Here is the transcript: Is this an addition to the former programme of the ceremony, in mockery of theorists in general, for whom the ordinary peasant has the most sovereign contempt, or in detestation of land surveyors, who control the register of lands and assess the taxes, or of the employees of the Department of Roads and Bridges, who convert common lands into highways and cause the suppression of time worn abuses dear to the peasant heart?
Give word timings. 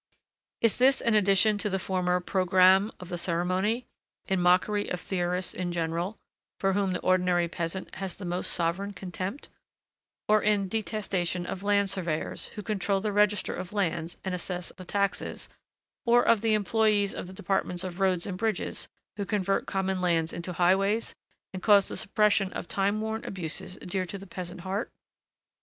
Is 0.61 0.77
this 0.77 0.99
an 0.99 1.13
addition 1.13 1.59
to 1.59 1.69
the 1.69 1.77
former 1.77 2.19
programme 2.19 2.91
of 2.99 3.09
the 3.09 3.19
ceremony, 3.19 3.85
in 4.25 4.41
mockery 4.41 4.89
of 4.89 4.99
theorists 4.99 5.53
in 5.53 5.71
general, 5.71 6.17
for 6.59 6.73
whom 6.73 6.93
the 6.93 6.99
ordinary 7.01 7.47
peasant 7.47 7.93
has 7.93 8.15
the 8.17 8.25
most 8.25 8.49
sovereign 8.51 8.93
contempt, 8.93 9.49
or 10.27 10.41
in 10.41 10.67
detestation 10.67 11.45
of 11.45 11.61
land 11.61 11.91
surveyors, 11.91 12.47
who 12.55 12.63
control 12.63 12.99
the 12.99 13.11
register 13.13 13.53
of 13.53 13.73
lands 13.73 14.17
and 14.25 14.33
assess 14.33 14.71
the 14.75 14.85
taxes, 14.85 15.49
or 16.03 16.23
of 16.27 16.41
the 16.41 16.55
employees 16.55 17.13
of 17.13 17.27
the 17.27 17.31
Department 17.33 17.83
of 17.83 17.99
Roads 17.99 18.25
and 18.25 18.39
Bridges, 18.39 18.87
who 19.17 19.23
convert 19.27 19.67
common 19.67 20.01
lands 20.01 20.33
into 20.33 20.53
highways 20.53 21.13
and 21.53 21.61
cause 21.61 21.87
the 21.89 21.95
suppression 21.95 22.51
of 22.53 22.67
time 22.67 22.99
worn 23.01 23.23
abuses 23.23 23.75
dear 23.85 24.07
to 24.07 24.17
the 24.17 24.25
peasant 24.25 24.61
heart? 24.61 24.89